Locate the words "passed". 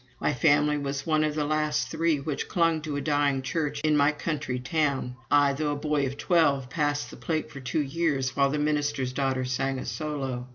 6.71-7.11